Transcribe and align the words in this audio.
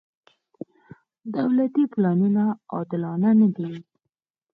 دولتي 1.35 1.83
پلانونه 1.93 2.43
عادلانه 2.73 3.29
نه 3.39 3.47
دي. 3.55 3.71